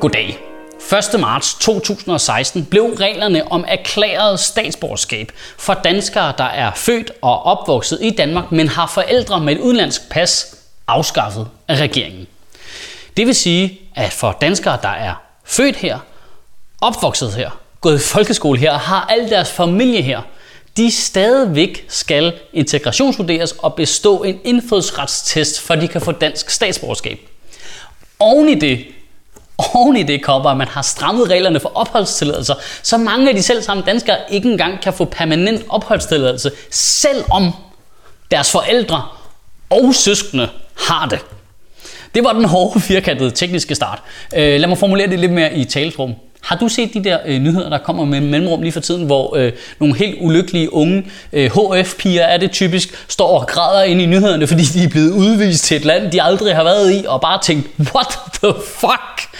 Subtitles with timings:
[0.00, 0.38] Goddag.
[1.14, 1.20] 1.
[1.20, 8.10] marts 2016 blev reglerne om erklæret statsborgerskab for danskere, der er født og opvokset i
[8.10, 12.26] Danmark, men har forældre med et udenlandsk pas, afskaffet af regeringen.
[13.16, 15.98] Det vil sige, at for danskere, der er født her,
[16.80, 20.20] opvokset her, gået i folkeskole her og har al deres familie her,
[20.76, 27.18] de stadigvæk skal integrationsvurderes og bestå en indfødsretstest, for de kan få dansk statsborgerskab.
[28.18, 28.86] Oven i det,
[29.74, 33.42] oven i det kommer, at man har strammet reglerne for opholdstilladelser, så mange af de
[33.42, 37.52] selv samme danskere ikke engang kan få permanent opholdstilladelse, selvom
[38.30, 39.02] deres forældre
[39.70, 40.48] og søskende
[40.88, 41.18] har det.
[42.14, 44.02] Det var den hårde, firkantede tekniske start.
[44.36, 46.29] Øh, lad mig formulere det lidt mere i talesprog.
[46.42, 49.36] Har du set de der øh, nyheder, der kommer med mellemrum lige for tiden, hvor
[49.36, 54.06] øh, nogle helt ulykkelige unge øh, HF-piger er det typisk, står og græder ind i
[54.06, 57.20] nyhederne, fordi de er blevet udvist til et land, de aldrig har været i, og
[57.20, 59.36] bare tænkt, what the fuck?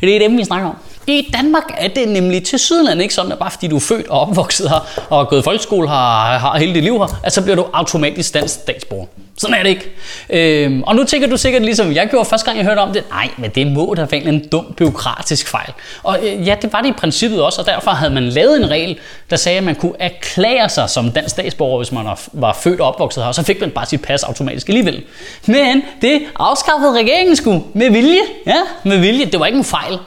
[0.00, 0.76] Det er dem, vi snakker om.
[1.06, 4.08] I Danmark er det nemlig til Sydland ikke sådan, at bare fordi du er født
[4.08, 7.42] og opvokset her, og gået i folkeskole har, har hele dit liv her, at så
[7.42, 9.06] bliver du automatisk dansk statsborger.
[9.42, 9.90] Sådan er det ikke.
[10.30, 13.04] Øhm, og nu tænker du sikkert ligesom jeg gjorde første gang, jeg hørte om det.
[13.10, 15.72] Nej, men det må da være en dum, byråkratisk fejl.
[16.02, 18.70] Og øh, ja, det var det i princippet også, og derfor havde man lavet en
[18.70, 18.98] regel,
[19.30, 22.88] der sagde, at man kunne erklære sig som dansk statsborger, hvis man var født og
[22.88, 25.02] opvokset her, og så fik man bare sit pas automatisk alligevel.
[25.46, 28.20] Men det afskaffede regeringen sgu med vilje.
[28.46, 29.24] Ja, med vilje.
[29.24, 29.98] Det var ikke en fejl.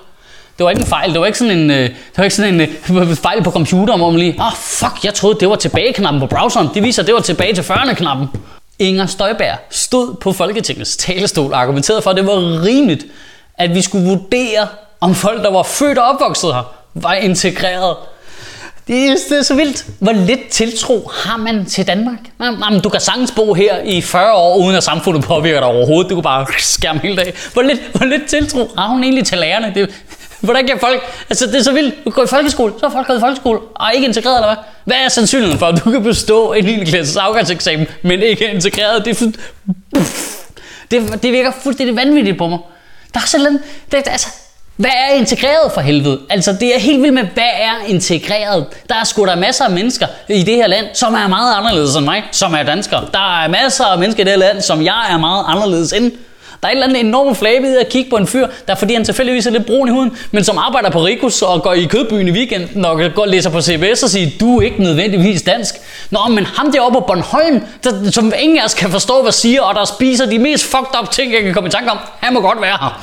[0.58, 1.14] Det var ikke en fejl.
[1.14, 4.00] Det var ikke sådan en, øh, det var ikke sådan en uh, fejl på computeren,
[4.00, 6.70] hvor man lige, ah oh, fuck, jeg troede, det var tilbage-knappen på browseren.
[6.74, 8.28] Det viser, at det var tilbage til 40'erne-knappen.
[8.80, 13.06] Inger Støjberg stod på Folketingets talestol og argumenterede for, at det var rimeligt,
[13.58, 14.68] at vi skulle vurdere,
[15.02, 17.96] om folk, der var født og opvokset her, var integreret.
[18.88, 19.86] Det er, det er så vildt.
[20.00, 22.20] Hvor lidt tiltro har man til Danmark?
[22.40, 26.10] Jamen, du kan sagtens bo her i 40 år, uden at samfundet påvirker dig overhovedet.
[26.10, 27.34] Du kan bare skærme hele dagen.
[27.54, 29.72] Hvor lidt, hvor lidt tiltro har hun egentlig til lærerne?
[29.76, 29.90] Det,
[30.46, 31.02] Hvordan kan folk...
[31.30, 32.06] Altså, det er så vildt.
[32.06, 34.64] Du går i folkeskole, så har folk gået i folkeskole, og ikke integreret, eller hvad?
[34.86, 36.86] Hvad er sandsynligheden for, at du kan bestå en 9.
[36.86, 39.06] klasses afgangseksamen, men ikke er integreret?
[39.06, 39.32] Det, er
[40.92, 42.60] det, det virker fuldstændig vanvittigt på mig.
[43.14, 43.60] Der er sådan...
[43.92, 44.28] Det, altså,
[44.76, 46.20] hvad er integreret for helvede?
[46.30, 48.66] Altså, det er helt vildt med, hvad er integreret?
[48.90, 51.96] Der er sgu der masser af mennesker i det her land, som er meget anderledes
[51.96, 53.08] end mig, som er danskere.
[53.14, 56.12] Der er masser af mennesker i det her land, som jeg er meget anderledes end.
[56.62, 58.94] Der er et eller andet enormt flabet i at kigge på en fyr, der fordi
[58.94, 61.84] han tilfældigvis er lidt brun i huden, men som arbejder på Rikus og går i
[61.84, 65.42] kødbyen i weekenden og går og læser på CBS og siger, du er ikke nødvendigvis
[65.42, 65.76] dansk.
[66.10, 69.62] Nå, men ham deroppe på Bornholm, der, som ingen af os kan forstå, hvad siger,
[69.62, 72.34] og der spiser de mest fucked up ting, jeg kan komme i tanke om, han
[72.34, 73.02] må godt være her.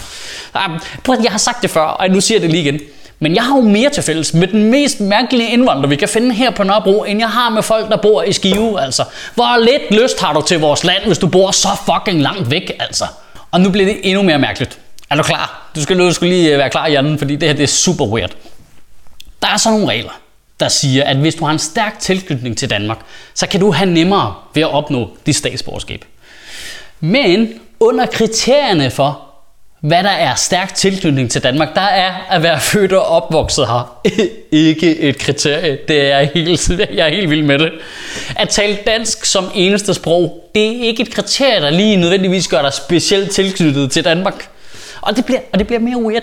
[0.55, 2.81] Ah, jeg har sagt det før, og nu siger jeg det lige igen.
[3.23, 6.35] Men jeg har jo mere til fælles med den mest mærkelige indvandrer, vi kan finde
[6.35, 9.05] her på Nørrebro, end jeg har med folk, der bor i Skive, altså.
[9.35, 12.73] Hvor lidt lyst har du til vores land, hvis du bor så fucking langt væk,
[12.81, 13.05] altså.
[13.53, 14.79] Og nu bliver det endnu mere mærkeligt.
[15.11, 15.71] Er du klar?
[15.77, 17.67] Du skal, du skal lige øh, være klar, i hjernen, fordi det her det er
[17.67, 18.31] super weird.
[19.43, 20.21] Der er så nogle regler,
[20.61, 22.99] der siger, at hvis du har en stærk tilknytning til Danmark,
[23.35, 26.05] så kan du have nemmere ved at opnå dit statsborgerskab.
[27.01, 29.32] Men under kriterierne for,
[29.83, 34.01] hvad der er stærk tilknytning til Danmark, der er at være født og opvokset her.
[34.53, 35.79] ikke et kriterie.
[35.89, 37.73] Det er helt, jeg er helt vild med det.
[38.37, 42.63] At tale dansk som eneste sprog, det er ikke et kriterie, der lige nødvendigvis gør
[42.63, 44.49] dig specielt tilknyttet til Danmark.
[45.01, 46.23] Og det bliver, og det bliver mere weird.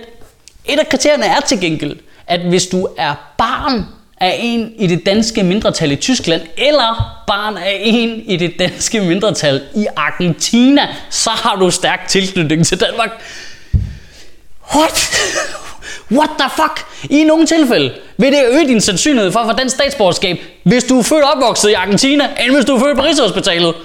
[0.65, 1.95] Et af kriterierne er til gengæld,
[2.27, 3.85] at hvis du er barn
[4.19, 9.01] af en i det danske mindretal i Tyskland, eller barn af en i det danske
[9.01, 13.09] mindretal i Argentina, så har du stærk tilknytning til Danmark.
[14.75, 15.09] What?
[16.11, 16.85] What the fuck?
[17.09, 20.99] I nogle tilfælde vil det øge din sandsynlighed for at få dansk statsborgerskab, hvis du
[20.99, 23.75] er født og opvokset i Argentina, end hvis du er født på Rigshospitalet.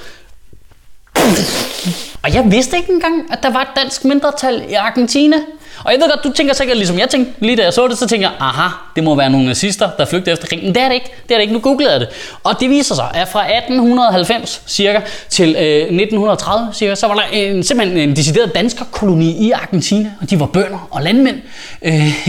[2.23, 5.37] Og jeg vidste ikke engang, at der var et dansk mindretal i Argentina.
[5.85, 7.99] Og jeg ved godt, du tænker sikkert ligesom jeg tænkte, lige da jeg så det,
[7.99, 10.65] så tænker jeg, aha, det må være nogle nazister, der flygtede efter krigen.
[10.65, 11.11] Men det er det ikke.
[11.29, 11.55] Det er det ikke.
[11.55, 12.09] Nu googlede jeg det.
[12.45, 17.23] Og det viser sig, at fra 1890 cirka til øh, 1930 cirka, så var der
[17.33, 21.37] en, simpelthen en decideret danskerkoloni i Argentina, og de var bønder og landmænd.
[21.83, 22.27] Øh,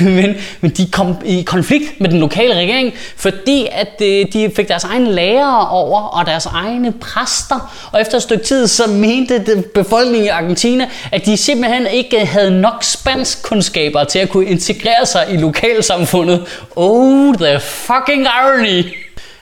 [0.16, 4.68] men, men de kom i konflikt med den lokale regering, fordi at øh, de fik
[4.68, 7.88] deres egne lærere over og deres egne præster.
[7.92, 12.32] Og efter et stykke tid, så mente befolkningen i Argentina, at de simpelthen ikke ikke
[12.32, 16.46] havde nok spansk kundskaber til at kunne integrere sig i lokalsamfundet.
[16.76, 18.84] Oh, the fucking irony!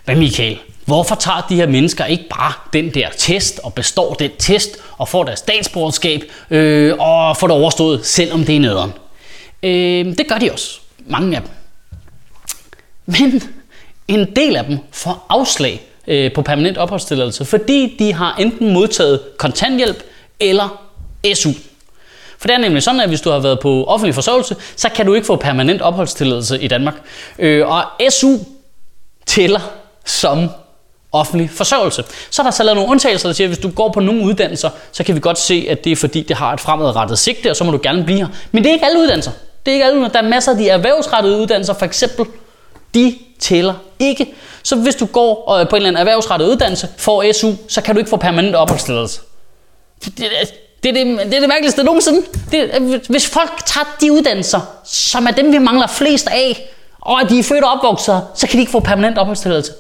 [0.07, 0.59] Men Michael?
[0.85, 5.09] Hvorfor tager de her mennesker ikke bare den der test og består den test og
[5.09, 8.93] får deres statsborgerskab øh, og får det overstået, selvom det er nederen?
[9.63, 10.81] Øh, det gør de også.
[11.07, 11.51] Mange af dem.
[13.07, 13.43] Men
[14.09, 19.21] en del af dem får afslag øh, på permanent opholdstilladelse, fordi de har enten modtaget
[19.39, 20.03] kontanthjælp
[20.41, 20.83] eller
[21.35, 21.51] SU.
[22.39, 25.07] For det er nemlig sådan, at hvis du har været på offentlig forsørgelse, så kan
[25.07, 26.95] du ikke få permanent opholdstilladelse i Danmark.
[27.39, 28.37] Øh, og SU
[29.27, 29.61] tæller
[30.05, 30.49] som
[31.13, 32.05] offentlig forsørgelse.
[32.31, 34.23] Så er der så lavet nogle undtagelser, der siger, at hvis du går på nogle
[34.23, 37.51] uddannelser, så kan vi godt se, at det er fordi, det har et fremadrettet sigte,
[37.51, 38.29] og så må du gerne blive her.
[38.53, 39.31] Men det er ikke alle uddannelser.
[39.67, 40.21] Det er ikke alle uddannelser.
[40.21, 42.27] Der er masser af de erhvervsrettede uddannelser, for eksempel.
[42.95, 44.35] De tæller ikke.
[44.63, 47.95] Så hvis du går øh, på en eller anden erhvervsrettet uddannelse, får SU, så kan
[47.95, 49.21] du ikke få permanent opholdstilladelse.
[50.87, 52.23] Det, det, det, det, er det mærkeligste nogensinde.
[52.53, 56.69] Det, hvis folk tager de uddannelser, som er dem, vi mangler flest af,
[57.01, 59.73] og at de er født og opvokset, så kan de ikke få permanent opholdstilladelse.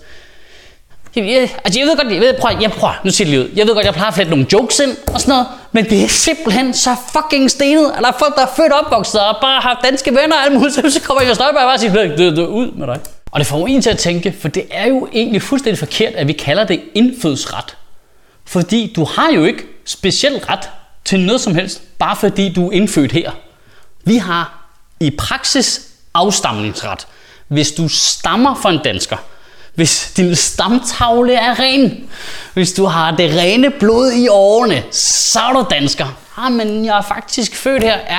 [1.16, 3.50] Jeg, altså jeg ved godt, jeg ved, prøv, jeg prøver, nu siger det lige ud.
[3.56, 6.04] Jeg ved godt, jeg plejer at flette nogle jokes ind og sådan noget, men det
[6.04, 9.36] er simpelthen så fucking stenet, at der er folk, der er født og opvokset og
[9.40, 12.36] bare har danske venner og alt muligt, så kommer jeg Støjberg og bare siger, du,
[12.36, 13.00] du, ud med dig.
[13.30, 16.28] Og det får en til at tænke, for det er jo egentlig fuldstændig forkert, at
[16.28, 17.76] vi kalder det indfødsret.
[18.46, 20.70] Fordi du har jo ikke speciel ret
[21.06, 23.30] til noget som helst, bare fordi du er indfødt her.
[24.04, 24.68] Vi har
[25.00, 25.80] i praksis
[26.14, 27.06] afstamningsret.
[27.48, 29.16] Hvis du stammer fra en dansker,
[29.74, 32.04] hvis din stamtavle er ren,
[32.54, 36.06] hvis du har det rene blod i årene, så er du dansker.
[36.36, 37.96] Ah, men jeg er faktisk født her.
[37.96, 38.18] Ja,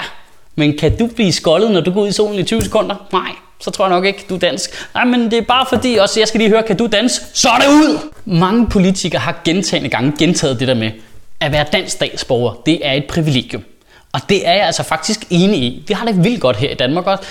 [0.55, 2.95] men kan du blive skoldet, når du går ud i solen i 20 sekunder?
[3.11, 4.87] Nej, så tror jeg nok ikke, du er dansk.
[4.93, 7.21] Nej, men det er bare fordi, også jeg skal lige høre, kan du danse?
[7.33, 7.99] Så er det ud!
[8.25, 10.91] Mange politikere har gentagende gange gentaget det der med,
[11.39, 13.63] at være dansk statsborger, det er et privilegium.
[14.13, 15.83] Og det er jeg altså faktisk enig i.
[15.87, 17.23] Vi har det vildt godt her i Danmark også.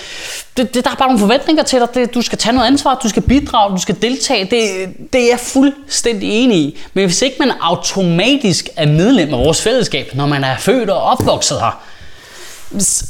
[0.56, 1.88] Det, det, der er bare nogle forventninger til dig.
[1.94, 4.44] Det, du skal tage noget ansvar, du skal bidrage, du skal deltage.
[4.44, 6.78] Det, det er jeg fuldstændig enig i.
[6.94, 11.02] Men hvis ikke man automatisk er medlem af vores fællesskab, når man er født og
[11.02, 11.82] opvokset her,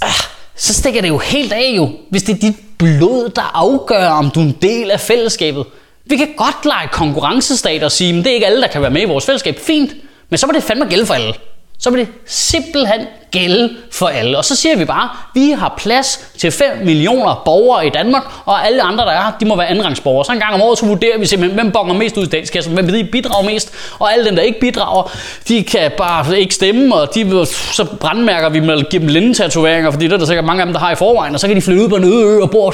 [0.02, 0.26] ah,
[0.56, 4.30] så stikker det jo helt af jo, hvis det er dit blod, der afgør, om
[4.30, 5.64] du er en del af fællesskabet.
[6.04, 8.90] Vi kan godt lege konkurrencestat og sige, at det er ikke alle, der kan være
[8.90, 9.58] med i vores fællesskab.
[9.58, 9.90] Fint,
[10.30, 11.34] men så må det fandme gælde for alle
[11.78, 13.00] så må det simpelthen
[13.30, 14.38] gælde for alle.
[14.38, 18.22] Og så siger vi bare, at vi har plads til 5 millioner borgere i Danmark,
[18.44, 20.24] og alle andre, der er de må være andenrangsborgere.
[20.24, 22.74] Så en gang om året, så vurderer vi simpelthen, hvem bonger mest ud i statskassen,
[22.74, 25.10] hvem de bidrager mest, og alle dem, der ikke bidrager,
[25.48, 29.90] de kan bare ikke stemme, og de, så brandmærker vi med at give dem lindetatoveringer,
[29.90, 31.56] fordi det er der sikkert mange af dem, der har i forvejen, og så kan
[31.56, 32.66] de flytte ud på en øde ø og bo.
[32.66, 32.72] Er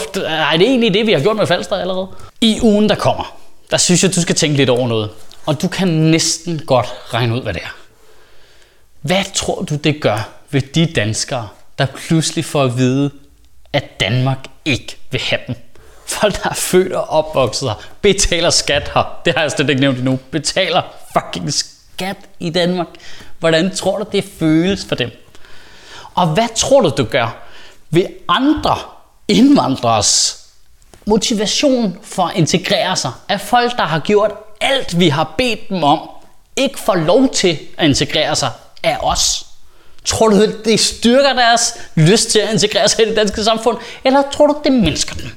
[0.58, 2.06] det egentlig det, vi har gjort med Falster allerede?
[2.40, 3.34] I ugen, der kommer,
[3.70, 5.08] der synes jeg, du skal tænke lidt over noget.
[5.46, 7.76] Og du kan næsten godt regne ud, hvad det er.
[9.00, 11.48] Hvad tror du, det gør ved de danskere,
[11.78, 13.10] der pludselig får at vide,
[13.72, 15.56] at Danmark ikke vil have dem?
[16.06, 19.20] Folk, der er født og opvokset her, betaler skat her.
[19.24, 20.18] Det har jeg slet ikke nævnt endnu.
[20.30, 22.86] Betaler fucking skat i Danmark.
[23.38, 25.10] Hvordan tror du, det føles for dem?
[26.14, 27.36] Og hvad tror du, du gør
[27.90, 28.78] ved andre
[29.28, 30.41] indvandrers
[31.06, 33.10] motivation for at integrere sig?
[33.28, 36.00] At folk, der har gjort alt, vi har bedt dem om,
[36.56, 38.50] ikke får lov til at integrere sig
[38.82, 39.46] af os?
[40.04, 43.78] Tror du, det styrker deres lyst til at integrere sig i det danske samfund?
[44.04, 45.32] Eller tror du, det mindsker den?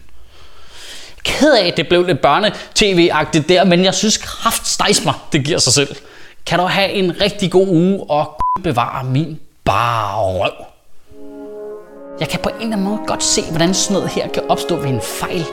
[1.23, 5.57] Ked af, at det blev lidt børne-tv-agtigt der, men jeg synes kraft mig, det giver
[5.57, 5.95] sig selv.
[6.45, 10.74] Kan du have en rigtig god uge og bevare min bare røv.
[12.19, 14.75] Jeg kan på en eller anden måde godt se, hvordan sådan noget her kan opstå
[14.75, 15.45] ved en fejl.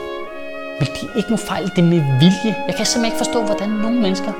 [0.79, 2.55] Men det er ikke nogen fejl, det er med vilje.
[2.67, 4.31] Jeg kan simpelthen ikke forstå, hvordan nogle mennesker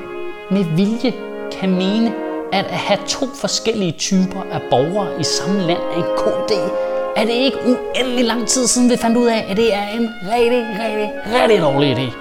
[0.50, 1.12] med vilje
[1.60, 2.12] kan mene,
[2.52, 6.60] at at have to forskellige typer af borgere i samme land er en god idé.
[7.16, 10.10] Er det ikke uendelig lang tid siden, vi fandt ud af, at det er en
[10.34, 11.10] rigtig, rigtig,
[11.42, 12.12] rigtig dårlig idé?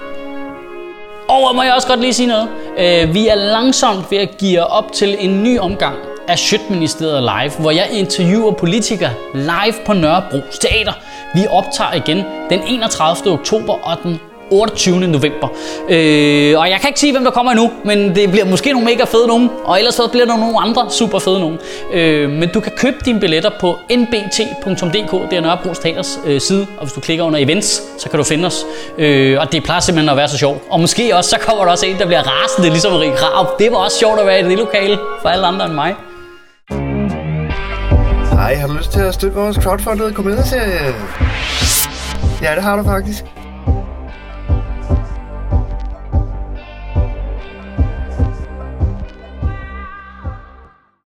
[1.30, 2.50] Og må jeg også godt lige sige noget.
[2.78, 5.96] Øh, vi er langsomt ved at give op til en ny omgang
[6.28, 10.94] af Sjøtministeriet Live, hvor jeg interviewer politikere live på Nørrebro Teater.
[11.36, 13.34] Vi optager igen den 31.
[13.34, 14.20] oktober og den
[14.52, 15.08] 28.
[15.08, 15.48] november.
[15.90, 18.86] Øh, og jeg kan ikke sige, hvem der kommer endnu, men det bliver måske nogle
[18.86, 21.58] mega fede nogen, og ellers så bliver der nogle andre super fede nogen.
[21.94, 26.68] Øh, men du kan købe dine billetter på nbt.dk, det er Nørrebro Teaters øh, side,
[26.78, 28.66] og hvis du klikker under events, så kan du finde os.
[28.98, 30.62] Øh, og det plejer simpelthen at være så sjovt.
[30.70, 33.56] Og måske også, så kommer der også en, der bliver rasende, ligesom Marie Krav.
[33.60, 35.96] Det var også sjovt at være i det lokale for alle andre end mig.
[38.44, 40.94] Hej, har du lyst til at støtte vores crowdfundede komedieserie?
[42.42, 43.26] Ja, det har du faktisk.